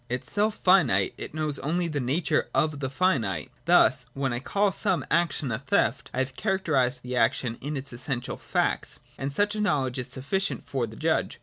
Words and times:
Itself 0.09 0.55
finite, 0.55 1.13
it 1.15 1.35
knows 1.35 1.59
only 1.59 1.87
the 1.87 1.99
nature 1.99 2.49
of 2.55 2.79
the 2.79 2.89
finite. 2.89 3.51
Thus, 3.65 4.07
when 4.15 4.33
I 4.33 4.39
call 4.39 4.71
some 4.71 5.05
action 5.11 5.51
a 5.51 5.59
theft, 5.59 6.09
I 6.11 6.17
have 6.17 6.35
characterised 6.35 7.03
the 7.03 7.15
action 7.15 7.55
in 7.61 7.77
its 7.77 7.93
essential 7.93 8.37
facts: 8.37 8.97
and 9.19 9.31
such 9.31 9.53
a 9.53 9.61
knowledge 9.61 9.99
is 9.99 10.07
sufficient 10.07 10.65
for 10.65 10.87
the 10.87 10.95
judge. 10.97 11.39